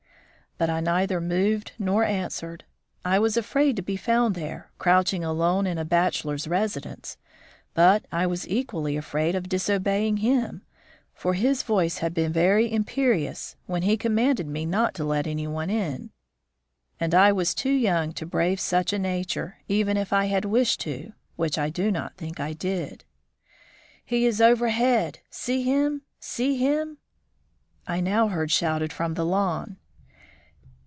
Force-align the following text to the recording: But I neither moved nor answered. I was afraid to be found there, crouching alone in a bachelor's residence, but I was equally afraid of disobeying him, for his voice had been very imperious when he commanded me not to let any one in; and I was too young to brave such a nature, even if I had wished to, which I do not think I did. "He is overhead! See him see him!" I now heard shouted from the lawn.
But 0.57 0.69
I 0.69 0.79
neither 0.79 1.19
moved 1.19 1.71
nor 1.79 2.03
answered. 2.03 2.65
I 3.03 3.17
was 3.17 3.35
afraid 3.35 3.75
to 3.77 3.81
be 3.81 3.95
found 3.97 4.35
there, 4.35 4.69
crouching 4.77 5.23
alone 5.23 5.65
in 5.65 5.79
a 5.79 5.85
bachelor's 5.85 6.47
residence, 6.47 7.17
but 7.73 8.05
I 8.11 8.27
was 8.27 8.47
equally 8.47 8.95
afraid 8.95 9.33
of 9.33 9.49
disobeying 9.49 10.17
him, 10.17 10.61
for 11.15 11.33
his 11.33 11.63
voice 11.63 11.97
had 11.97 12.13
been 12.13 12.31
very 12.31 12.71
imperious 12.71 13.55
when 13.65 13.81
he 13.81 13.97
commanded 13.97 14.45
me 14.45 14.67
not 14.67 14.93
to 14.95 15.03
let 15.03 15.25
any 15.25 15.47
one 15.47 15.71
in; 15.71 16.11
and 16.99 17.15
I 17.15 17.31
was 17.31 17.55
too 17.55 17.73
young 17.73 18.11
to 18.13 18.27
brave 18.27 18.59
such 18.59 18.93
a 18.93 18.99
nature, 18.99 19.57
even 19.67 19.97
if 19.97 20.13
I 20.13 20.25
had 20.25 20.45
wished 20.45 20.81
to, 20.81 21.13
which 21.37 21.57
I 21.57 21.71
do 21.71 21.89
not 21.91 22.17
think 22.17 22.39
I 22.39 22.53
did. 22.53 23.03
"He 24.05 24.27
is 24.27 24.39
overhead! 24.39 25.21
See 25.31 25.63
him 25.63 26.03
see 26.19 26.55
him!" 26.57 26.99
I 27.87 27.99
now 27.99 28.27
heard 28.27 28.51
shouted 28.51 28.93
from 28.93 29.15
the 29.15 29.25
lawn. 29.25 29.77